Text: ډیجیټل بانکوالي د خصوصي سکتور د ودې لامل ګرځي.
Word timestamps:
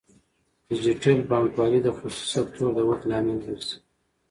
ډیجیټل 0.67 1.17
بانکوالي 1.29 1.79
د 1.83 1.87
خصوصي 1.97 2.27
سکتور 2.35 2.69
د 2.75 2.79
ودې 2.87 3.05
لامل 3.09 3.37
ګرځي. 3.45 3.75